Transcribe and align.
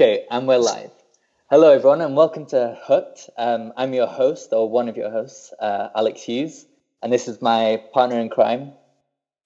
Okay, 0.00 0.24
and 0.30 0.48
we're 0.48 0.56
live. 0.56 0.92
Hello, 1.50 1.72
everyone, 1.72 2.00
and 2.00 2.16
welcome 2.16 2.46
to 2.46 2.78
Hooked. 2.84 3.28
Um, 3.36 3.74
I'm 3.76 3.92
your 3.92 4.06
host, 4.06 4.50
or 4.50 4.66
one 4.66 4.88
of 4.88 4.96
your 4.96 5.10
hosts, 5.10 5.52
uh, 5.60 5.88
Alex 5.94 6.22
Hughes, 6.22 6.64
and 7.02 7.12
this 7.12 7.28
is 7.28 7.42
my 7.42 7.82
partner 7.92 8.18
in 8.18 8.30
crime. 8.30 8.72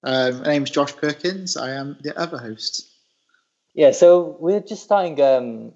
Um, 0.01 0.37
my 0.43 0.47
name's 0.47 0.69
Josh 0.69 0.95
Perkins. 0.95 1.57
I 1.57 1.71
am 1.71 1.97
the 2.01 2.17
other 2.17 2.37
host. 2.37 2.89
Yeah, 3.73 3.91
so 3.91 4.37
we're 4.39 4.61
just 4.61 4.81
starting. 4.81 5.19
Um, 5.19 5.73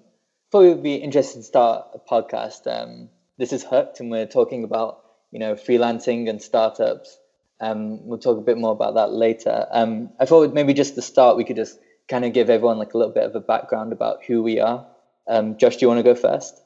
thought 0.50 0.62
we'd 0.62 0.82
be 0.82 0.94
interested 0.94 1.40
to 1.40 1.44
start 1.44 1.88
a 1.92 1.98
podcast. 1.98 2.66
Um, 2.66 3.10
this 3.36 3.52
is 3.52 3.62
Hooked, 3.62 4.00
and 4.00 4.10
we're 4.10 4.24
talking 4.24 4.64
about 4.64 5.02
you 5.30 5.40
know 5.40 5.56
freelancing 5.56 6.30
and 6.30 6.40
startups. 6.40 7.18
Um, 7.60 8.06
we'll 8.06 8.18
talk 8.18 8.38
a 8.38 8.40
bit 8.40 8.56
more 8.56 8.72
about 8.72 8.94
that 8.94 9.12
later. 9.12 9.66
Um, 9.70 10.08
I 10.18 10.24
thought 10.24 10.54
maybe 10.54 10.72
just 10.72 10.94
to 10.94 11.02
start, 11.02 11.36
we 11.36 11.44
could 11.44 11.56
just 11.56 11.78
kind 12.10 12.24
of 12.24 12.32
give 12.32 12.50
everyone 12.50 12.78
like 12.78 12.92
a 12.92 12.98
little 12.98 13.14
bit 13.14 13.24
of 13.24 13.34
a 13.36 13.40
background 13.40 13.92
about 13.92 14.24
who 14.24 14.42
we 14.42 14.58
are. 14.60 14.84
Um, 15.28 15.56
Josh, 15.56 15.76
do 15.76 15.84
you 15.84 15.88
want 15.88 16.00
to 16.00 16.02
go 16.02 16.14
first? 16.14 16.60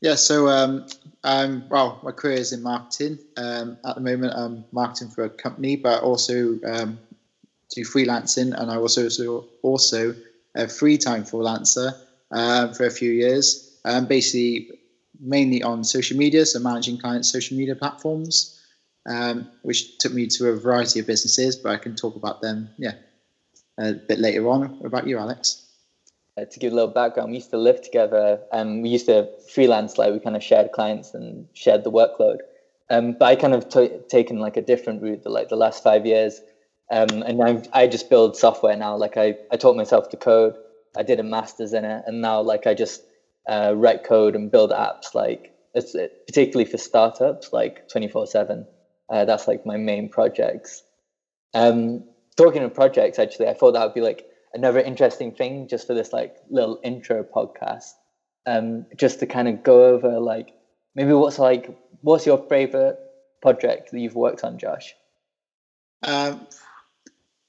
Yeah, 0.00 0.16
so 0.16 0.48
um, 0.48 0.86
um, 1.22 1.64
well, 1.70 2.00
my 2.02 2.10
career 2.10 2.36
is 2.36 2.52
in 2.52 2.62
marketing. 2.62 3.18
Um, 3.36 3.78
at 3.86 3.94
the 3.94 4.00
moment, 4.00 4.34
I'm 4.36 4.64
marketing 4.72 5.08
for 5.08 5.24
a 5.24 5.30
company, 5.30 5.76
but 5.76 6.02
also 6.02 6.58
um, 6.66 6.98
do 7.70 7.82
freelancing, 7.82 8.52
and 8.60 8.70
I 8.70 8.76
also 8.76 9.04
also, 9.04 9.46
also 9.62 10.14
a 10.54 10.68
free 10.68 10.98
time 10.98 11.24
freelancer 11.24 11.94
uh, 12.30 12.72
for 12.74 12.84
a 12.84 12.90
few 12.90 13.12
years. 13.12 13.78
Um, 13.84 14.06
basically, 14.06 14.72
mainly 15.20 15.62
on 15.62 15.84
social 15.84 16.18
media, 16.18 16.44
so 16.44 16.58
managing 16.58 16.98
clients' 16.98 17.30
social 17.30 17.56
media 17.56 17.76
platforms, 17.76 18.60
um, 19.08 19.48
which 19.62 19.98
took 19.98 20.12
me 20.12 20.26
to 20.26 20.48
a 20.48 20.56
variety 20.56 21.00
of 21.00 21.06
businesses, 21.06 21.56
but 21.56 21.70
I 21.70 21.76
can 21.76 21.94
talk 21.94 22.16
about 22.16 22.42
them, 22.42 22.70
yeah, 22.78 22.94
a 23.78 23.94
bit 23.94 24.18
later 24.18 24.48
on. 24.48 24.80
About 24.84 25.06
you, 25.06 25.18
Alex? 25.18 25.60
Uh, 26.36 26.44
to 26.44 26.58
give 26.58 26.72
a 26.72 26.74
little 26.74 26.90
background, 26.90 27.30
we 27.30 27.36
used 27.36 27.50
to 27.50 27.58
live 27.58 27.80
together 27.80 28.40
and 28.52 28.82
we 28.82 28.88
used 28.88 29.06
to 29.06 29.28
freelance, 29.52 29.98
like 29.98 30.12
we 30.12 30.18
kind 30.18 30.34
of 30.36 30.42
shared 30.42 30.72
clients 30.72 31.14
and 31.14 31.46
shared 31.54 31.84
the 31.84 31.92
workload. 31.92 32.38
Um, 32.90 33.12
but 33.18 33.26
I 33.26 33.36
kind 33.36 33.54
of 33.54 33.68
t- 33.68 33.98
taken 34.08 34.38
like 34.38 34.56
a 34.56 34.60
different 34.60 35.00
route, 35.00 35.22
the, 35.22 35.30
like 35.30 35.48
the 35.48 35.56
last 35.56 35.82
five 35.82 36.04
years. 36.04 36.40
Um, 36.90 37.22
and 37.22 37.38
now 37.38 37.62
I 37.72 37.86
just 37.86 38.10
build 38.10 38.36
software 38.36 38.76
now. 38.76 38.96
Like 38.96 39.16
I, 39.16 39.36
I 39.50 39.56
taught 39.56 39.76
myself 39.76 40.08
to 40.10 40.16
code. 40.16 40.56
I 40.96 41.02
did 41.02 41.18
a 41.18 41.22
master's 41.22 41.72
in 41.72 41.84
it, 41.84 42.04
and 42.06 42.20
now 42.20 42.40
like 42.40 42.66
I 42.66 42.74
just 42.74 43.02
uh, 43.48 43.72
write 43.74 44.04
code 44.04 44.36
and 44.36 44.50
build 44.50 44.70
apps. 44.70 45.14
Like 45.14 45.52
it's 45.74 45.92
particularly 46.26 46.70
for 46.70 46.78
startups, 46.78 47.52
like 47.52 47.88
twenty 47.88 48.08
four 48.08 48.26
seven. 48.26 48.66
Uh, 49.08 49.24
that's 49.24 49.48
like 49.48 49.66
my 49.66 49.76
main 49.76 50.08
projects. 50.08 50.82
Um, 51.52 52.04
talking 52.36 52.62
of 52.62 52.74
projects, 52.74 53.18
actually, 53.18 53.48
I 53.48 53.54
thought 53.54 53.72
that 53.72 53.84
would 53.84 53.94
be 53.94 54.00
like 54.00 54.26
another 54.52 54.80
interesting 54.80 55.32
thing 55.32 55.68
just 55.68 55.86
for 55.86 55.94
this 55.94 56.12
like 56.12 56.36
little 56.50 56.80
intro 56.82 57.24
podcast. 57.24 57.92
Um, 58.46 58.84
just 58.96 59.20
to 59.20 59.26
kind 59.26 59.48
of 59.48 59.62
go 59.62 59.86
over 59.86 60.20
like 60.20 60.52
maybe 60.94 61.14
what's 61.14 61.38
like 61.38 61.74
what's 62.02 62.26
your 62.26 62.38
favorite 62.48 62.98
project 63.40 63.90
that 63.90 63.98
you've 63.98 64.14
worked 64.14 64.44
on, 64.44 64.58
Josh? 64.58 64.94
Um, 66.02 66.46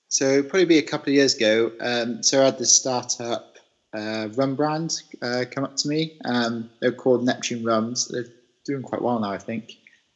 so 0.07 0.41
probably 0.43 0.65
be 0.65 0.77
a 0.77 0.83
couple 0.83 1.09
of 1.09 1.15
years 1.15 1.35
ago. 1.35 1.71
Um, 1.81 2.23
so 2.23 2.41
I 2.41 2.45
had 2.45 2.57
this 2.57 2.71
startup 2.71 3.57
uh, 3.93 4.29
rum 4.35 4.55
brand 4.55 5.01
uh, 5.21 5.45
come 5.51 5.63
up 5.63 5.75
to 5.77 5.87
me. 5.87 6.17
Um, 6.25 6.69
they're 6.79 6.91
called 6.91 7.25
Neptune 7.25 7.63
Rums. 7.63 8.07
They're 8.07 8.25
doing 8.65 8.81
quite 8.81 9.01
well 9.01 9.19
now, 9.19 9.31
I 9.31 9.37
think. 9.37 9.73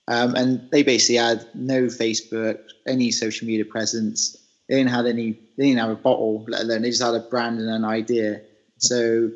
Um, 0.08 0.36
and 0.36 0.70
they 0.72 0.84
basically 0.84 1.18
had 1.18 1.48
no 1.54 1.84
Facebook, 1.84 2.60
any 2.88 3.12
social 3.12 3.48
media 3.48 3.66
presence. 3.66 4.36
They 4.70 4.76
didn't 4.76 4.92
have 4.92 5.08
any. 5.08 5.32
They 5.58 5.66
didn't 5.66 5.80
have 5.80 5.90
a 5.90 5.96
bottle, 5.96 6.46
let 6.48 6.62
alone 6.62 6.84
they 6.84 6.92
just 6.92 7.02
had 7.02 7.16
a 7.16 7.20
brand 7.20 7.60
and 7.60 7.70
an 7.70 7.84
idea. 7.84 8.42
So 8.78 9.32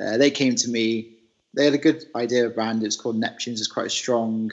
uh, 0.00 0.16
they 0.16 0.30
came 0.30 0.54
to 0.54 0.70
me. 0.70 1.16
They 1.54 1.64
had 1.64 1.74
a 1.74 1.78
good 1.78 2.04
idea 2.14 2.46
of 2.46 2.54
brand. 2.54 2.84
it's 2.84 2.96
called 2.96 3.20
Neptunes. 3.20 3.58
It's 3.58 3.66
quite 3.66 3.86
a 3.86 3.90
strong 3.90 4.52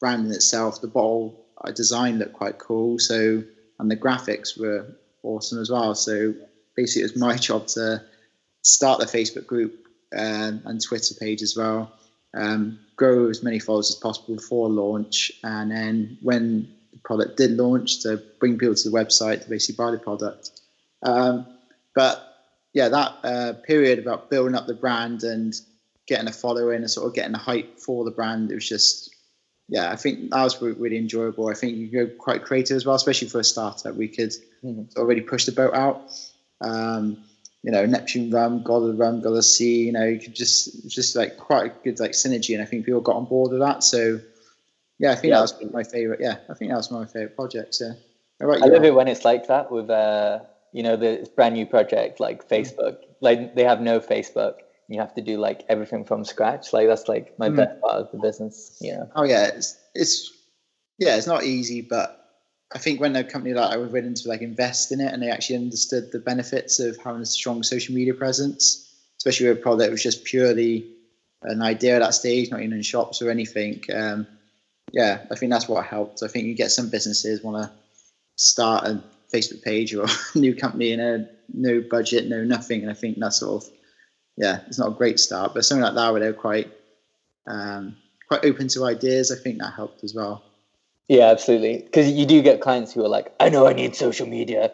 brand 0.00 0.26
in 0.26 0.32
itself. 0.32 0.80
The 0.80 0.88
bottle 0.88 1.46
uh, 1.62 1.70
design 1.70 2.18
looked 2.18 2.32
quite 2.32 2.58
cool. 2.58 2.98
So 2.98 3.44
and 3.78 3.90
the 3.90 3.96
graphics 3.96 4.58
were 4.58 4.86
awesome 5.22 5.60
as 5.60 5.70
well. 5.70 5.94
So 5.94 6.34
basically, 6.76 7.02
it 7.02 7.12
was 7.12 7.16
my 7.16 7.36
job 7.48 7.68
to 7.68 8.02
start 8.62 9.00
the 9.00 9.06
Facebook 9.06 9.46
group 9.46 9.86
um, 10.16 10.62
and 10.64 10.82
Twitter 10.82 11.14
page 11.14 11.42
as 11.42 11.56
well. 11.56 11.92
Um, 12.34 12.80
grow 12.96 13.28
as 13.28 13.42
many 13.42 13.58
followers 13.58 13.90
as 13.90 13.96
possible 13.96 14.34
before 14.34 14.68
launch, 14.68 15.32
and 15.44 15.70
then 15.70 16.18
when 16.20 16.74
product 17.04 17.36
did 17.36 17.52
launch, 17.52 18.02
to 18.02 18.22
bring 18.40 18.58
people 18.58 18.74
to 18.74 18.90
the 18.90 18.96
website 18.96 19.42
to 19.42 19.50
basically 19.50 19.84
buy 19.84 19.90
the 19.90 19.98
product. 19.98 20.50
Um, 21.02 21.46
but 21.94 22.22
yeah, 22.72 22.88
that 22.88 23.14
uh, 23.24 23.52
period 23.66 23.98
about 23.98 24.30
building 24.30 24.54
up 24.54 24.66
the 24.66 24.74
brand 24.74 25.22
and 25.22 25.54
getting 26.06 26.28
a 26.28 26.32
following 26.32 26.78
and 26.78 26.90
sort 26.90 27.06
of 27.06 27.14
getting 27.14 27.32
the 27.32 27.38
hype 27.38 27.78
for 27.78 28.04
the 28.04 28.10
brand, 28.10 28.50
it 28.50 28.54
was 28.54 28.68
just 28.68 29.14
yeah, 29.68 29.90
I 29.90 29.96
think 29.96 30.30
that 30.30 30.42
was 30.42 30.60
really 30.62 30.96
enjoyable. 30.96 31.48
I 31.48 31.54
think 31.54 31.76
you 31.76 31.88
go 31.88 32.06
quite 32.06 32.42
creative 32.42 32.76
as 32.76 32.86
well, 32.86 32.96
especially 32.96 33.28
for 33.28 33.40
a 33.40 33.44
startup. 33.44 33.94
We 33.94 34.08
could 34.08 34.32
already 34.96 35.20
push 35.20 35.44
the 35.44 35.52
boat 35.52 35.74
out. 35.74 36.10
Um, 36.62 37.22
you 37.62 37.72
know, 37.72 37.84
Neptune 37.84 38.30
Rum, 38.30 38.62
God 38.62 38.84
of 38.84 38.88
the 38.88 38.94
Rum, 38.94 39.20
God 39.20 39.30
of 39.30 39.34
the 39.34 39.42
Sea. 39.42 39.84
You 39.84 39.92
know, 39.92 40.04
you 40.04 40.18
could 40.18 40.34
just 40.34 40.88
just 40.88 41.16
like 41.16 41.36
quite 41.36 41.66
a 41.66 41.74
good 41.84 42.00
like 42.00 42.12
synergy, 42.12 42.54
and 42.54 42.62
I 42.62 42.66
think 42.66 42.86
people 42.86 43.02
got 43.02 43.16
on 43.16 43.26
board 43.26 43.52
with 43.52 43.60
that. 43.60 43.84
So 43.84 44.20
yeah, 44.98 45.12
I 45.12 45.14
think 45.14 45.30
yeah. 45.30 45.36
that 45.36 45.42
was 45.42 45.72
my 45.72 45.84
favorite. 45.84 46.20
Yeah, 46.20 46.36
I 46.48 46.54
think 46.54 46.70
that 46.70 46.76
was 46.76 46.90
my 46.90 47.06
favorite 47.06 47.36
project. 47.36 47.80
Right, 48.40 48.62
I 48.62 48.66
love 48.66 48.84
it 48.84 48.94
when 48.94 49.08
it's 49.08 49.24
like 49.24 49.48
that 49.48 49.70
with 49.70 49.90
uh, 49.90 50.40
you 50.72 50.82
know, 50.82 50.96
the 50.96 51.28
brand 51.34 51.54
new 51.54 51.66
project 51.66 52.20
like 52.20 52.48
Facebook. 52.48 52.98
Mm-hmm. 52.98 53.12
Like 53.20 53.54
they 53.54 53.64
have 53.64 53.80
no 53.80 54.00
Facebook 54.00 54.54
you 54.88 55.00
have 55.00 55.14
to 55.14 55.20
do 55.20 55.36
like 55.36 55.64
everything 55.68 56.04
from 56.04 56.24
scratch. 56.24 56.72
Like 56.72 56.88
that's 56.88 57.08
like 57.08 57.38
my 57.38 57.50
mm. 57.50 57.56
best 57.56 57.80
part 57.80 57.96
of 57.96 58.10
the 58.10 58.18
business. 58.18 58.76
Yeah. 58.80 59.04
Oh 59.14 59.24
yeah, 59.24 59.48
it's 59.48 59.78
it's 59.94 60.32
yeah, 60.98 61.16
it's 61.16 61.26
not 61.26 61.44
easy, 61.44 61.82
but 61.82 62.14
I 62.74 62.78
think 62.78 63.00
when 63.00 63.14
a 63.14 63.22
company 63.22 63.54
like 63.54 63.72
I 63.72 63.76
was 63.76 63.92
willing 63.92 64.14
to 64.14 64.28
like 64.28 64.40
invest 64.40 64.90
in 64.90 65.00
it 65.00 65.12
and 65.12 65.22
they 65.22 65.30
actually 65.30 65.56
understood 65.56 66.10
the 66.10 66.18
benefits 66.18 66.80
of 66.80 66.96
having 67.04 67.22
a 67.22 67.26
strong 67.26 67.62
social 67.62 67.94
media 67.94 68.14
presence, 68.14 68.90
especially 69.18 69.48
with 69.48 69.58
a 69.58 69.60
product 69.60 69.80
that 69.80 69.90
was 69.90 70.02
just 70.02 70.24
purely 70.24 70.90
an 71.42 71.62
idea 71.62 71.96
at 71.96 72.00
that 72.00 72.14
stage, 72.14 72.50
not 72.50 72.60
even 72.60 72.72
in 72.72 72.82
shops 72.82 73.20
or 73.22 73.30
anything. 73.30 73.82
Um, 73.94 74.26
yeah, 74.92 75.24
I 75.30 75.34
think 75.34 75.52
that's 75.52 75.68
what 75.68 75.84
helped. 75.84 76.22
I 76.22 76.28
think 76.28 76.46
you 76.46 76.54
get 76.54 76.70
some 76.70 76.90
businesses 76.90 77.42
want 77.42 77.62
to 77.62 77.70
start 78.36 78.84
a 78.84 79.02
Facebook 79.32 79.62
page 79.62 79.94
or 79.94 80.06
a 80.34 80.38
new 80.38 80.54
company 80.54 80.92
in 80.92 81.00
a 81.00 81.28
no 81.52 81.80
budget, 81.80 82.28
no 82.28 82.44
nothing, 82.44 82.82
and 82.82 82.90
I 82.90 82.94
think 82.94 83.18
that's 83.18 83.40
sort 83.40 83.62
of 83.62 83.70
yeah, 84.36 84.60
it's 84.68 84.78
not 84.78 84.88
a 84.88 84.94
great 84.94 85.18
start, 85.18 85.52
but 85.52 85.64
something 85.64 85.82
like 85.82 85.94
that 85.94 86.12
where 86.12 86.20
they're 86.20 86.32
quite 86.32 86.72
um, 87.46 87.96
quite 88.28 88.44
open 88.44 88.68
to 88.68 88.84
ideas, 88.84 89.32
I 89.32 89.36
think 89.36 89.58
that 89.58 89.72
helped 89.74 90.04
as 90.04 90.14
well. 90.14 90.44
Yeah, 91.08 91.30
absolutely. 91.30 91.78
Because 91.78 92.10
you 92.10 92.26
do 92.26 92.42
get 92.42 92.60
clients 92.60 92.92
who 92.92 93.04
are 93.04 93.08
like, 93.08 93.34
I 93.40 93.48
know 93.48 93.66
I 93.66 93.72
need 93.72 93.96
social 93.96 94.26
media. 94.26 94.72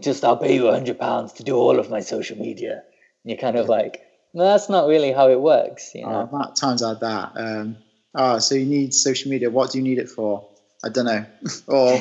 Just 0.00 0.24
I'll 0.24 0.36
pay 0.36 0.54
you 0.54 0.66
a 0.66 0.72
hundred 0.72 0.98
pounds 0.98 1.34
to 1.34 1.44
do 1.44 1.56
all 1.56 1.78
of 1.78 1.88
my 1.88 2.00
social 2.00 2.36
media. 2.36 2.72
And 2.72 3.30
you're 3.30 3.38
kind 3.38 3.56
of 3.56 3.68
like, 3.68 4.02
no, 4.34 4.44
that's 4.44 4.68
not 4.68 4.88
really 4.88 5.12
how 5.12 5.30
it 5.30 5.40
works. 5.40 5.92
You 5.94 6.02
know, 6.02 6.28
oh, 6.30 6.52
times 6.54 6.82
like 6.82 7.00
that. 7.00 7.32
Um, 7.36 7.76
oh, 8.16 8.38
so 8.38 8.54
you 8.54 8.66
need 8.66 8.94
social 8.94 9.30
media. 9.30 9.50
What 9.50 9.70
do 9.70 9.78
you 9.78 9.84
need 9.84 9.98
it 9.98 10.08
for? 10.08 10.44
I 10.84 10.88
don't 10.88 11.06
know. 11.06 11.24
or 11.66 11.98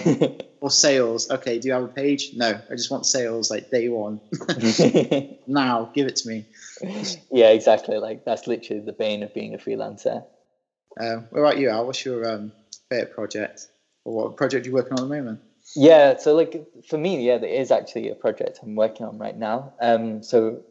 or 0.61 0.71
sales. 0.71 1.29
Okay, 1.29 1.59
do 1.59 1.67
you 1.67 1.73
have 1.73 1.83
a 1.83 1.87
page? 1.87 2.31
No, 2.33 2.47
I 2.69 2.75
just 2.75 2.89
want 2.89 3.05
sales 3.05 3.51
like 3.51 3.69
day 3.69 3.89
one. 3.89 4.21
now, 5.47 5.91
give 5.93 6.07
it 6.07 6.15
to 6.17 6.29
me. 6.29 6.45
Yeah, 7.31 7.49
exactly. 7.49 7.97
Like 7.97 8.25
that's 8.25 8.47
literally 8.47 8.81
the 8.81 8.93
bane 8.93 9.23
of 9.23 9.33
being 9.33 9.53
a 9.53 9.57
freelancer. 9.57 10.23
Um, 10.99 11.27
what 11.29 11.41
about 11.41 11.57
you, 11.57 11.69
Al? 11.69 11.85
What's 11.85 12.05
your 12.05 12.27
um, 12.29 12.51
favorite 12.89 13.13
project, 13.13 13.67
or 14.05 14.15
what 14.15 14.37
project 14.37 14.65
are 14.65 14.69
you 14.69 14.75
working 14.75 14.93
on 14.93 14.99
at 14.99 15.09
the 15.09 15.15
moment? 15.15 15.41
Yeah, 15.75 16.17
so 16.17 16.35
like 16.35 16.63
for 16.87 16.97
me, 16.97 17.25
yeah, 17.25 17.37
there 17.37 17.49
is 17.49 17.71
actually 17.71 18.09
a 18.09 18.15
project 18.15 18.59
I'm 18.61 18.75
working 18.75 19.05
on 19.05 19.17
right 19.17 19.35
now. 19.35 19.73
Um, 19.81 20.21
so 20.23 20.61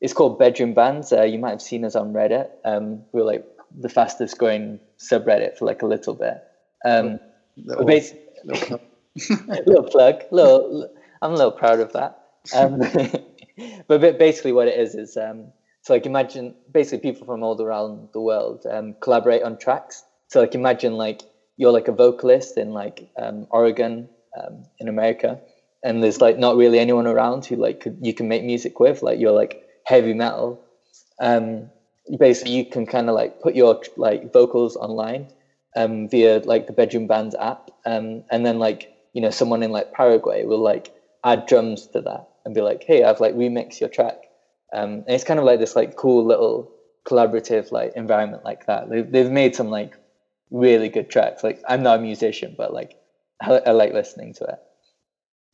it's 0.00 0.12
called 0.12 0.38
Bedroom 0.38 0.74
Bands. 0.74 1.12
Uh, 1.12 1.22
you 1.22 1.38
might 1.38 1.50
have 1.50 1.62
seen 1.62 1.84
us 1.84 1.94
on 1.94 2.12
Reddit. 2.12 2.48
Um, 2.64 3.04
we're 3.12 3.24
like 3.24 3.44
the 3.76 3.88
fastest 3.88 4.38
growing 4.38 4.80
subreddit 4.98 5.56
for 5.56 5.66
like 5.66 5.82
a 5.82 5.86
little 5.86 6.14
bit. 6.14 6.42
Um, 6.84 7.20
little, 7.56 7.84
little, 8.44 8.80
little 9.66 9.84
plug. 9.84 10.22
Little, 10.30 10.90
I'm 11.22 11.32
a 11.32 11.36
little 11.36 11.52
proud 11.52 11.80
of 11.80 11.92
that. 11.92 12.22
Um, 12.54 12.78
but 13.88 14.00
basically, 14.18 14.52
what 14.52 14.68
it 14.68 14.78
is 14.78 14.94
is 14.94 15.16
um, 15.16 15.52
so 15.82 15.94
like 15.94 16.06
imagine 16.06 16.54
basically 16.72 17.10
people 17.10 17.26
from 17.26 17.42
all 17.42 17.60
around 17.60 18.08
the 18.12 18.20
world 18.20 18.64
um, 18.70 18.94
collaborate 19.00 19.42
on 19.42 19.58
tracks. 19.58 20.04
So 20.28 20.40
like 20.40 20.54
imagine 20.54 20.94
like 20.94 21.22
you're 21.56 21.72
like 21.72 21.88
a 21.88 21.92
vocalist 21.92 22.58
in 22.58 22.72
like 22.72 23.10
um, 23.20 23.46
Oregon 23.50 24.08
um, 24.38 24.64
in 24.78 24.88
America, 24.88 25.40
and 25.82 26.02
there's 26.02 26.20
like 26.20 26.38
not 26.38 26.56
really 26.56 26.78
anyone 26.78 27.06
around 27.06 27.46
who 27.46 27.56
like 27.56 27.80
could, 27.80 27.98
you 28.00 28.14
can 28.14 28.28
make 28.28 28.44
music 28.44 28.78
with. 28.80 29.02
Like 29.02 29.18
you're 29.18 29.32
like 29.32 29.62
heavy 29.84 30.14
metal. 30.14 30.62
Um, 31.20 31.70
basically, 32.18 32.52
you 32.52 32.64
can 32.64 32.86
kind 32.86 33.08
of 33.08 33.14
like 33.14 33.40
put 33.40 33.54
your 33.54 33.78
like 33.96 34.32
vocals 34.32 34.76
online 34.76 35.28
um, 35.76 36.08
via 36.08 36.40
like 36.44 36.66
the 36.66 36.72
Bedroom 36.72 37.06
band 37.06 37.34
app, 37.38 37.70
um, 37.84 38.24
and 38.30 38.44
then 38.44 38.58
like 38.58 38.88
you 39.12 39.20
know 39.20 39.30
someone 39.30 39.62
in 39.62 39.70
like 39.70 39.92
Paraguay 39.92 40.44
will 40.44 40.62
like 40.62 40.90
add 41.24 41.46
drums 41.46 41.86
to 41.88 42.00
that 42.02 42.24
and 42.44 42.54
be 42.54 42.60
like, 42.60 42.84
hey, 42.86 43.02
I've 43.02 43.20
like 43.20 43.34
remixed 43.34 43.80
your 43.80 43.88
track. 43.88 44.16
Um, 44.72 45.04
and 45.06 45.10
it's 45.10 45.24
kind 45.24 45.38
of 45.40 45.46
like 45.46 45.58
this 45.58 45.76
like 45.76 45.96
cool 45.96 46.24
little 46.24 46.70
collaborative 47.06 47.72
like 47.72 47.92
environment 47.96 48.44
like 48.44 48.66
that. 48.66 48.88
They've 48.88 49.10
they've 49.10 49.30
made 49.30 49.54
some 49.54 49.70
like 49.70 49.94
really 50.50 50.88
good 50.88 51.08
tracks. 51.10 51.42
Like 51.42 51.60
I'm 51.68 51.82
not 51.82 51.98
a 51.98 52.02
musician, 52.02 52.54
but 52.56 52.72
like 52.72 52.96
I, 53.40 53.60
I 53.66 53.70
like 53.72 53.92
listening 53.92 54.34
to 54.34 54.44
it. 54.44 54.58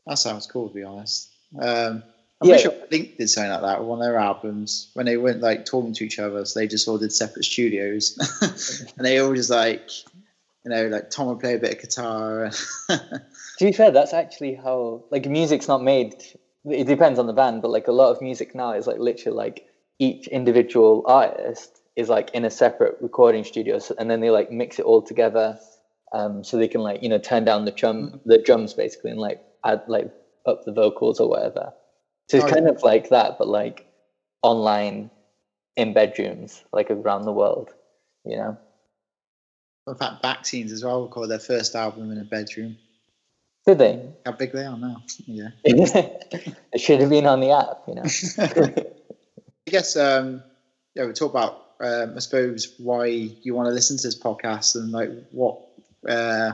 That 0.07 0.19
sounds 0.19 0.47
cool, 0.47 0.69
to 0.69 0.75
be 0.75 0.83
honest. 0.83 1.31
Um, 1.59 2.05
I'm 2.41 2.49
yeah. 2.49 2.55
pretty 2.55 2.63
sure 2.63 2.87
Blink 2.89 3.17
did 3.17 3.29
something 3.29 3.51
like 3.51 3.63
that 3.63 3.81
with 3.81 3.89
one 3.89 4.01
of 4.01 4.05
their 4.05 4.19
albums 4.19 4.91
when 4.95 5.07
they 5.07 5.17
weren't 5.17 5.41
like 5.41 5.65
talking 5.65 5.93
to 5.95 6.05
each 6.05 6.19
other, 6.19 6.45
so 6.45 6.59
they 6.59 6.67
just 6.67 6.89
all 6.89 6.99
did 6.99 7.13
separate 7.13 7.45
studios, 7.45 8.19
and 8.97 9.07
they 9.07 9.19
all 9.19 9.35
just 9.35 9.51
like, 9.51 9.89
you 10.65 10.71
know, 10.71 10.89
like 10.89 11.11
Tom 11.11 11.29
would 11.29 11.41
play 11.41 11.55
a 11.55 11.59
bit 11.59 11.75
of 11.75 11.81
guitar. 11.81 12.51
to 12.89 13.65
be 13.65 13.73
fair, 13.73 13.93
that's 13.93 14.13
actually 14.13 14.55
how 14.55 15.05
like 15.11 15.27
music's 15.27 15.69
not 15.69 15.83
made. 15.83 16.15
It 16.65 16.87
depends 16.87 17.19
on 17.19 17.27
the 17.27 17.33
band, 17.33 17.63
but 17.63 17.71
like 17.71 17.89
a 17.89 17.93
lot 17.93 18.11
of 18.11 18.21
music 18.21 18.55
now 18.55 18.73
is 18.73 18.87
like 18.87 18.99
literally 18.99 19.37
like 19.37 19.69
each 19.99 20.27
individual 20.27 21.05
artist 21.07 21.83
is 21.95 22.09
like 22.09 22.31
in 22.33 22.45
a 22.45 22.51
separate 22.51 22.97
recording 23.01 23.45
studio, 23.45 23.79
and 23.99 24.11
then 24.11 24.21
they 24.21 24.31
like 24.31 24.51
mix 24.51 24.81
it 24.81 24.85
all 24.85 25.03
together, 25.03 25.59
um, 26.13 26.43
so 26.43 26.57
they 26.57 26.69
can 26.69 26.81
like 26.81 27.01
you 27.01 27.09
know 27.09 27.19
turn 27.19 27.45
down 27.45 27.65
the 27.65 27.71
drum 27.71 28.09
mm-hmm. 28.09 28.29
the 28.29 28.39
drums 28.39 28.75
basically 28.75 29.13
and 29.13 29.21
like 29.21 29.41
add 29.65 29.83
like 29.87 30.11
up 30.47 30.65
the 30.65 30.73
vocals 30.73 31.21
or 31.21 31.29
whatever. 31.29 31.73
So 32.29 32.39
it's 32.39 32.47
oh, 32.47 32.51
kind 32.51 32.65
yeah. 32.65 32.73
of 32.73 32.83
like 32.83 33.11
that, 33.11 33.39
but 33.39 33.49
like 33.49 33.87
online 34.43 35.11
in 35.77 35.93
bedrooms, 35.93 36.65
like 36.73 36.91
around 36.91 37.23
the 37.23 37.33
world, 37.33 37.71
you 38.25 38.37
know. 38.37 38.59
In 39.87 39.95
fact, 39.97 40.23
Vaccines 40.23 40.73
as 40.73 40.83
well 40.83 41.03
recorded 41.03 41.31
their 41.31 41.39
first 41.39 41.75
album 41.75 42.11
in 42.11 42.19
a 42.19 42.25
bedroom. 42.25 42.79
Did 43.67 43.79
they? 43.79 44.09
How 44.25 44.33
big 44.33 44.53
they 44.53 44.65
are 44.65 44.77
now? 44.77 45.03
Yeah. 45.27 45.49
it 45.65 46.81
should 46.81 47.01
have 47.01 47.11
been 47.11 47.27
on 47.27 47.41
the 47.41 47.51
app, 47.51 47.83
you 47.89 47.95
know. 47.95 48.03
I 49.67 49.71
guess 49.71 49.97
um, 49.97 50.43
yeah, 50.95 51.07
we 51.07 51.13
talk 51.13 51.31
about 51.31 51.65
um, 51.81 52.15
I 52.17 52.19
suppose 52.21 52.75
why 52.79 53.07
you 53.07 53.55
want 53.55 53.69
to 53.69 53.75
listen 53.75 53.97
to 53.97 54.07
this 54.07 54.19
podcast 54.19 54.75
and 54.77 54.93
like 54.93 55.11
what 55.31 55.61
uh, 56.09 56.53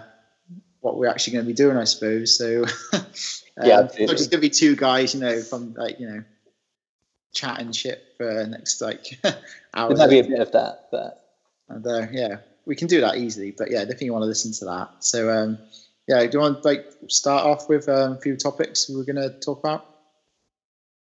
what 0.81 0.97
we're 0.97 1.09
actually 1.09 1.35
going 1.35 1.45
to 1.45 1.49
be 1.49 1.55
doing, 1.55 1.77
I 1.77 1.85
suppose. 1.85 2.37
So 2.37 2.65
yeah, 3.65 3.77
um, 3.77 3.89
it's 3.93 4.13
just 4.13 4.31
going 4.31 4.41
to 4.41 4.49
be 4.49 4.51
two 4.51 4.77
guys, 4.77 5.15
you 5.15 5.21
know, 5.21 5.41
from 5.43 5.75
like 5.75 5.99
you 6.01 6.09
know, 6.09 6.25
chatting 7.33 7.73
shit 7.73 8.03
for 8.17 8.47
next 8.47 8.81
like 8.81 9.19
hours. 9.75 9.99
There 9.99 10.07
might 10.07 10.11
be 10.11 10.21
a 10.21 10.25
bit 10.25 10.41
of 10.41 10.53
that, 10.53 10.89
but 10.91 11.23
and, 11.69 11.87
uh, 11.87 12.07
yeah, 12.11 12.37
we 12.67 12.77
can 12.77 12.89
do 12.89 13.01
that 13.01 13.17
easily. 13.17 13.53
But 13.57 13.71
yeah, 13.71 13.81
definitely 13.81 14.11
want 14.11 14.23
to 14.23 14.27
listen 14.27 14.53
to 14.53 14.65
that. 14.67 14.91
So 15.01 15.31
um, 15.31 15.59
yeah, 16.07 16.25
do 16.27 16.31
you 16.33 16.41
want 16.41 16.63
to 16.63 16.69
like 16.69 16.87
start 17.09 17.45
off 17.45 17.69
with 17.69 17.89
um, 17.89 18.13
a 18.13 18.21
few 18.21 18.37
topics 18.37 18.89
we're 18.89 19.05
going 19.05 19.17
to 19.17 19.31
talk 19.41 19.61
about? 19.61 19.87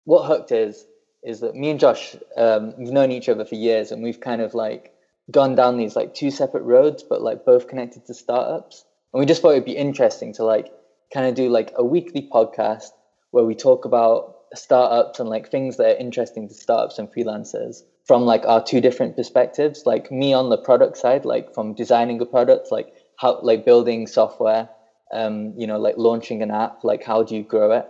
What 0.05 0.25
hooked 0.27 0.51
is 0.51 0.85
is 1.23 1.41
that 1.41 1.55
me 1.55 1.69
and 1.69 1.79
Josh 1.79 2.15
um, 2.35 2.73
we've 2.77 2.91
known 2.91 3.11
each 3.11 3.29
other 3.29 3.45
for 3.45 3.55
years, 3.55 3.91
and 3.91 4.01
we've 4.03 4.19
kind 4.19 4.41
of 4.41 4.53
like 4.53 4.93
gone 5.29 5.55
down 5.55 5.77
these 5.77 5.95
like 5.95 6.13
two 6.13 6.31
separate 6.31 6.63
roads, 6.63 7.03
but 7.03 7.21
like 7.21 7.45
both 7.45 7.67
connected 7.67 8.05
to 8.07 8.13
startups. 8.13 8.83
And 9.13 9.19
we 9.19 9.25
just 9.25 9.41
thought 9.41 9.51
it'd 9.51 9.65
be 9.65 9.75
interesting 9.75 10.33
to 10.33 10.43
like 10.43 10.71
kind 11.13 11.27
of 11.27 11.35
do 11.35 11.49
like 11.49 11.71
a 11.75 11.83
weekly 11.83 12.27
podcast 12.31 12.89
where 13.31 13.45
we 13.45 13.55
talk 13.55 13.85
about 13.85 14.35
startups 14.53 15.19
and 15.19 15.29
like 15.29 15.49
things 15.49 15.77
that 15.77 15.95
are 15.95 15.97
interesting 15.99 16.47
to 16.47 16.53
startups 16.53 16.99
and 16.99 17.11
freelancers 17.11 17.83
from 18.05 18.23
like 18.23 18.45
our 18.45 18.61
two 18.61 18.81
different 18.81 19.15
perspectives 19.15 19.83
like 19.85 20.11
me 20.11 20.33
on 20.33 20.49
the 20.49 20.57
product 20.57 20.97
side 20.97 21.23
like 21.23 21.53
from 21.53 21.73
designing 21.73 22.19
a 22.21 22.25
product 22.25 22.67
like 22.71 22.87
how 23.17 23.39
like 23.41 23.63
building 23.63 24.07
software 24.07 24.67
um 25.13 25.53
you 25.57 25.67
know 25.67 25.79
like 25.79 25.95
launching 25.97 26.41
an 26.41 26.51
app 26.51 26.79
like 26.83 27.03
how 27.03 27.23
do 27.23 27.35
you 27.35 27.43
grow 27.43 27.71
it? 27.71 27.85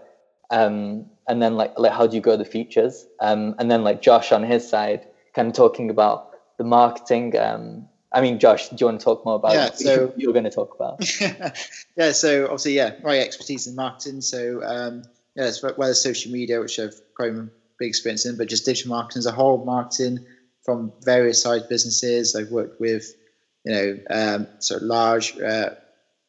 Um 0.52 1.06
and 1.28 1.42
then 1.42 1.56
like 1.56 1.72
like 1.78 1.94
how 1.94 2.08
do 2.08 2.16
you 2.16 2.22
grow 2.22 2.38
the 2.38 2.46
features? 2.46 3.06
Um 3.20 3.56
and 3.58 3.72
then 3.72 3.84
like 3.84 4.02
josh 4.02 4.32
on 4.32 4.44
his 4.44 4.68
side 4.68 5.06
kind 5.34 5.48
of 5.48 5.54
talking 5.54 5.90
about 5.90 6.26
the 6.58 6.64
marketing 6.64 7.36
um 7.38 7.88
I 8.12 8.22
mean, 8.22 8.40
Josh, 8.40 8.70
do 8.70 8.76
you 8.78 8.86
want 8.88 9.00
to 9.00 9.04
talk 9.04 9.26
more 9.26 9.36
about 9.36 9.54
yeah, 9.54 9.72
so, 9.72 10.14
you're 10.18 10.34
going 10.34 10.44
to 10.44 10.52
talk 10.52 10.76
about? 10.76 11.00
yeah, 11.96 12.12
so 12.12 12.46
obviously, 12.46 12.74
yeah, 12.74 12.96
my 13.04 13.18
expertise 13.20 13.68
in 13.68 13.76
marketing. 13.76 14.22
So, 14.22 14.62
um, 14.64 15.04
yeah, 15.36 15.50
well 15.78 15.90
as 15.90 16.02
social 16.02 16.32
media, 16.32 16.60
which 16.60 16.78
I've 16.78 17.00
quite 17.16 17.34
big 17.80 17.88
experience 17.88 18.26
in, 18.26 18.38
but 18.38 18.50
just 18.50 18.66
digital 18.66 18.90
marketing 18.90 19.20
as 19.20 19.28
a 19.28 19.32
whole, 19.32 19.64
marketing 19.64 20.26
from 20.64 20.92
various 21.04 21.42
size 21.42 21.64
businesses. 21.64 22.36
I've 22.36 22.52
worked 22.52 22.82
with, 22.82 23.16
you 23.64 23.74
know, 23.74 23.98
um, 24.10 24.48
sort 24.60 24.82
of 24.82 24.88
large, 24.88 25.40
uh, 25.40 25.70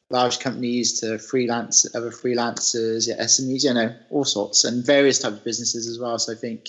large 0.08 0.38
companies 0.38 1.00
to 1.00 1.18
freelance, 1.18 1.92
other 1.96 2.10
freelancers, 2.10 3.08
yeah, 3.08 3.22
SMEs, 3.24 3.64
you 3.64 3.74
know, 3.74 3.92
all 4.10 4.24
sorts, 4.24 4.64
and 4.64 4.86
various 4.86 5.18
types 5.18 5.36
of 5.36 5.44
businesses 5.44 5.88
as 5.88 5.98
well. 5.98 6.16
So 6.20 6.32
I 6.32 6.36
think, 6.36 6.68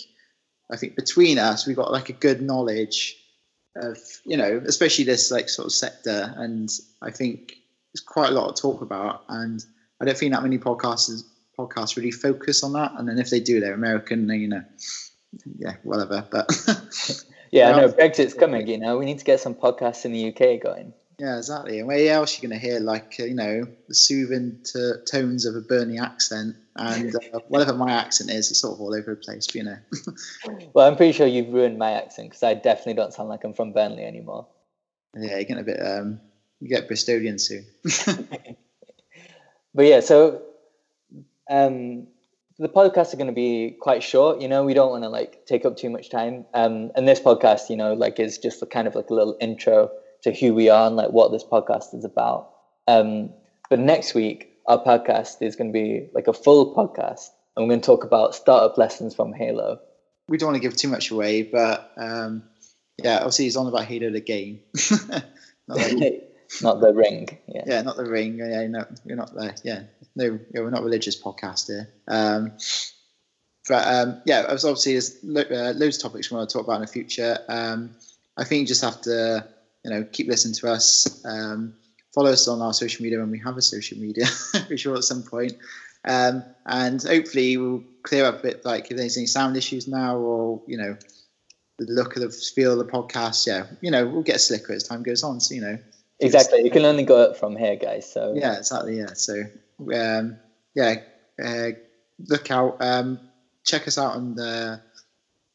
I 0.71 0.77
think 0.77 0.95
between 0.95 1.37
us, 1.37 1.67
we've 1.67 1.75
got 1.75 1.91
like 1.91 2.09
a 2.09 2.13
good 2.13 2.41
knowledge 2.41 3.17
of 3.75 3.97
you 4.25 4.37
know 4.37 4.61
especially 4.67 5.03
this 5.03 5.31
like 5.31 5.49
sort 5.49 5.65
of 5.65 5.71
sector 5.71 6.33
and 6.37 6.69
i 7.01 7.09
think 7.09 7.53
there's 7.93 8.01
quite 8.01 8.29
a 8.29 8.33
lot 8.33 8.55
to 8.55 8.61
talk 8.61 8.81
about 8.81 9.23
and 9.29 9.65
i 9.99 10.05
don't 10.05 10.17
think 10.17 10.31
that 10.31 10.43
many 10.43 10.57
podcasts 10.57 11.23
podcasts 11.57 11.95
really 11.95 12.11
focus 12.11 12.63
on 12.63 12.73
that 12.73 12.91
and 12.97 13.07
then 13.07 13.17
if 13.17 13.29
they 13.29 13.39
do 13.39 13.59
they're 13.59 13.73
american 13.73 14.29
you 14.29 14.47
know 14.47 14.63
yeah 15.57 15.75
whatever 15.83 16.27
but 16.31 16.47
yeah 17.51 17.69
i 17.69 17.81
know 17.81 17.87
brexit's 17.89 18.33
coming 18.33 18.67
you 18.67 18.77
know 18.77 18.97
we 18.97 19.05
need 19.05 19.17
to 19.17 19.25
get 19.25 19.39
some 19.39 19.55
podcasts 19.55 20.05
in 20.05 20.11
the 20.11 20.29
uk 20.29 20.61
going 20.61 20.93
yeah, 21.23 21.37
exactly. 21.37 21.79
And 21.79 21.87
where 21.87 22.13
else 22.13 22.33
are 22.33 22.41
you 22.41 22.49
going 22.49 22.59
to 22.59 22.67
hear 22.67 22.81
like 22.81 23.15
uh, 23.17 23.23
you 23.23 23.33
know 23.33 23.65
the 23.87 23.95
soothing 23.95 24.59
to, 24.73 24.95
tones 25.09 25.45
of 25.45 25.55
a 25.55 25.61
Burnley 25.61 25.97
accent 25.97 26.57
and 26.75 27.15
uh, 27.33 27.39
whatever 27.47 27.73
my 27.73 27.93
accent 27.93 28.29
is, 28.29 28.51
it's 28.51 28.59
sort 28.59 28.73
of 28.73 28.81
all 28.81 28.93
over 28.93 29.15
the 29.15 29.21
place. 29.21 29.47
But, 29.47 29.55
you 29.55 29.63
know. 29.63 29.77
well, 30.73 30.85
I'm 30.85 30.97
pretty 30.97 31.13
sure 31.13 31.25
you've 31.25 31.53
ruined 31.53 31.77
my 31.77 31.91
accent 31.91 32.29
because 32.29 32.43
I 32.43 32.55
definitely 32.55 32.95
don't 32.95 33.13
sound 33.13 33.29
like 33.29 33.45
I'm 33.45 33.53
from 33.53 33.71
Burnley 33.71 34.03
anymore. 34.03 34.47
Yeah, 35.15 35.35
you're 35.35 35.43
getting 35.43 35.59
a 35.59 35.63
bit. 35.63 35.79
Um, 35.79 36.19
you 36.59 36.67
get 36.67 36.89
Bristolian 36.89 37.39
soon. 37.39 37.67
but 39.73 39.85
yeah, 39.85 40.01
so 40.01 40.41
um, 41.49 42.07
the 42.59 42.67
podcasts 42.67 43.13
are 43.13 43.17
going 43.17 43.27
to 43.27 43.33
be 43.33 43.77
quite 43.79 44.03
short. 44.03 44.41
You 44.41 44.49
know, 44.49 44.65
we 44.65 44.73
don't 44.73 44.91
want 44.91 45.03
to 45.03 45.09
like 45.09 45.45
take 45.45 45.63
up 45.63 45.77
too 45.77 45.89
much 45.89 46.09
time. 46.09 46.43
Um, 46.53 46.91
and 46.97 47.07
this 47.07 47.21
podcast, 47.21 47.69
you 47.69 47.77
know, 47.77 47.93
like 47.93 48.19
is 48.19 48.39
just 48.39 48.61
kind 48.69 48.89
of 48.89 48.95
like 48.95 49.09
a 49.09 49.13
little 49.13 49.37
intro 49.39 49.89
to 50.23 50.33
who 50.33 50.53
we 50.53 50.69
are 50.69 50.87
and 50.87 50.95
like 50.95 51.11
what 51.11 51.31
this 51.31 51.43
podcast 51.43 51.93
is 51.93 52.05
about. 52.05 52.51
Um, 52.87 53.31
but 53.69 53.79
next 53.79 54.13
week, 54.13 54.49
our 54.67 54.81
podcast 54.81 55.41
is 55.41 55.55
going 55.55 55.71
to 55.71 55.73
be 55.73 56.09
like 56.13 56.27
a 56.27 56.33
full 56.33 56.75
podcast, 56.75 57.29
and 57.55 57.65
we're 57.65 57.71
going 57.71 57.81
to 57.81 57.85
talk 57.85 58.03
about 58.03 58.35
startup 58.35 58.77
lessons 58.77 59.15
from 59.15 59.33
Halo. 59.33 59.79
We 60.27 60.37
don't 60.37 60.47
want 60.47 60.61
to 60.61 60.67
give 60.67 60.75
too 60.75 60.87
much 60.87 61.11
away, 61.11 61.43
but 61.43 61.91
um, 61.97 62.43
yeah, 62.97 63.17
obviously 63.17 63.45
he's 63.45 63.57
on 63.57 63.67
about 63.67 63.85
Halo 63.85 64.09
the 64.09 64.21
game, 64.21 64.61
not, 65.67 65.77
like, 65.77 66.29
not, 66.61 66.79
the 66.79 66.93
ring. 66.93 67.37
Yeah. 67.47 67.63
yeah, 67.65 67.81
not 67.81 67.97
the 67.97 68.05
ring. 68.05 68.37
Yeah, 68.37 68.67
no, 68.67 68.85
we're 69.05 69.15
not 69.15 69.33
there. 69.35 69.55
Yeah, 69.63 69.83
no, 70.15 70.39
yeah, 70.53 70.61
we're 70.61 70.69
not 70.69 70.83
religious 70.83 71.21
podcast 71.21 71.67
here. 71.67 71.89
Um, 72.07 72.53
but 73.67 73.87
um, 73.87 74.21
yeah, 74.25 74.45
obviously 74.47 74.93
there's 74.93 75.17
lo- 75.23 75.41
uh, 75.41 75.73
loads 75.75 75.97
of 75.97 76.03
topics 76.03 76.29
we 76.29 76.37
want 76.37 76.49
to 76.49 76.53
talk 76.53 76.65
about 76.65 76.75
in 76.75 76.81
the 76.81 76.87
future. 76.87 77.39
Um, 77.47 77.95
I 78.37 78.43
think 78.43 78.61
you 78.61 78.67
just 78.67 78.83
have 78.83 79.01
to 79.01 79.47
you 79.83 79.91
know, 79.91 80.03
keep 80.11 80.27
listening 80.27 80.53
to 80.55 80.71
us. 80.71 81.23
Um, 81.25 81.75
follow 82.13 82.31
us 82.31 82.47
on 82.47 82.61
our 82.61 82.73
social 82.73 83.03
media 83.03 83.19
when 83.19 83.31
we 83.31 83.39
have 83.39 83.57
a 83.57 83.61
social 83.61 83.97
media, 83.97 84.25
for 84.67 84.77
sure 84.77 84.95
at 84.95 85.03
some 85.03 85.23
point. 85.23 85.53
Um, 86.05 86.43
and 86.65 87.01
hopefully 87.01 87.57
we'll 87.57 87.83
clear 88.03 88.25
up 88.25 88.39
a 88.39 88.43
bit 88.43 88.65
like 88.65 88.91
if 88.91 88.97
there's 88.97 89.17
any 89.17 89.25
sound 89.25 89.55
issues 89.55 89.87
now 89.87 90.17
or, 90.17 90.61
you 90.67 90.77
know, 90.77 90.97
the 91.79 91.85
look 91.85 92.15
of 92.15 92.21
the 92.21 92.29
feel 92.29 92.79
of 92.79 92.85
the 92.85 92.91
podcast. 92.91 93.47
Yeah, 93.47 93.65
you 93.81 93.91
know, 93.91 94.07
we'll 94.07 94.23
get 94.23 94.41
slicker 94.41 94.73
as 94.73 94.83
time 94.83 95.03
goes 95.03 95.23
on. 95.23 95.39
So, 95.39 95.55
you 95.55 95.61
know. 95.61 95.77
Exactly. 96.19 96.63
You 96.63 96.71
can 96.71 96.85
only 96.85 97.03
go 97.03 97.17
up 97.17 97.37
from 97.37 97.55
here, 97.55 97.75
guys. 97.75 98.09
So 98.09 98.33
yeah, 98.35 98.57
exactly. 98.57 98.97
Yeah. 98.97 99.13
So 99.13 99.43
um, 99.93 100.37
yeah, 100.75 100.95
uh, 101.43 101.69
look 102.27 102.51
out. 102.51 102.77
Um, 102.79 103.19
check 103.65 103.87
us 103.87 103.97
out 103.97 104.15
on 104.15 104.35
the 104.35 104.81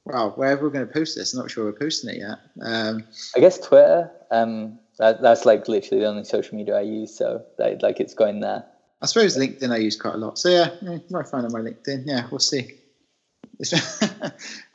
well, 0.09 0.31
wherever 0.31 0.63
we're 0.63 0.71
going 0.71 0.87
to 0.87 0.93
post 0.93 1.17
this, 1.17 1.35
I'm 1.35 1.41
not 1.41 1.51
sure 1.51 1.65
we're 1.65 1.73
posting 1.73 2.11
it 2.11 2.19
yet. 2.19 2.39
Um, 2.63 3.05
I 3.37 3.41
guess 3.41 3.59
Twitter. 3.59 4.11
Um, 4.31 4.79
that, 4.99 5.23
that's 5.23 5.45
like 5.45 5.69
literally 5.69 6.03
the 6.03 6.09
only 6.09 6.25
social 6.25 6.57
media 6.57 6.77
I 6.77 6.83
use, 6.83 7.17
so 7.17 7.45
that, 7.59 7.83
like 7.83 8.01
it's 8.01 8.15
going 8.15 8.41
there. 8.41 8.65
I 9.01 9.07
suppose 9.07 9.37
LinkedIn 9.37 9.71
I 9.71 9.77
use 9.77 9.97
quite 9.97 10.15
a 10.15 10.19
lot. 10.19 10.39
So 10.39 10.49
yeah, 10.49 10.71
you 10.83 11.03
might 11.11 11.29
find 11.29 11.47
on 11.47 11.53
my 11.53 11.61
LinkedIn. 11.61 12.03
Yeah, 12.05 12.27
we'll 12.31 12.41
see. 12.41 12.75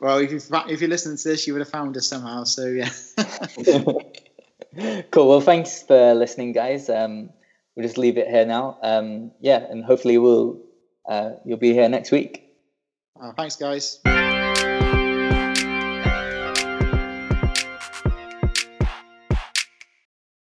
well, 0.00 0.18
if 0.18 0.30
you 0.30 0.40
if 0.68 0.80
you're 0.80 0.90
listening 0.90 1.16
to 1.16 1.28
this, 1.28 1.46
you 1.46 1.52
would 1.52 1.60
have 1.60 1.68
found 1.68 1.96
us 1.96 2.06
somehow. 2.06 2.44
So 2.44 2.66
yeah. 2.66 2.90
cool. 5.10 5.28
Well, 5.28 5.40
thanks 5.40 5.82
for 5.82 6.14
listening, 6.14 6.52
guys. 6.52 6.88
Um, 6.88 7.30
we'll 7.76 7.84
just 7.84 7.98
leave 7.98 8.16
it 8.16 8.28
here 8.28 8.46
now. 8.46 8.78
Um, 8.82 9.32
yeah, 9.40 9.66
and 9.68 9.84
hopefully 9.84 10.16
we'll 10.16 10.62
uh, 11.06 11.32
you'll 11.44 11.58
be 11.58 11.72
here 11.72 11.88
next 11.88 12.10
week. 12.10 12.48
Uh, 13.20 13.32
thanks, 13.32 13.56
guys. 13.56 14.00